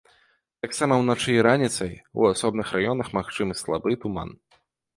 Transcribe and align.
Таксама 0.65 0.95
ўначы 1.01 1.29
і 1.35 1.43
раніцай 1.49 1.93
у 2.23 2.27
асобных 2.31 2.73
раёнах 2.79 3.07
магчымы 3.19 3.61
слабы 3.63 3.91
туман. 4.07 4.37